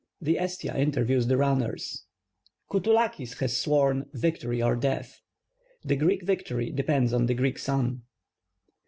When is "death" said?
4.75-5.09